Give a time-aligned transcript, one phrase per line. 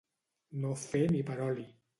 [0.63, 1.71] No fer ni per oli.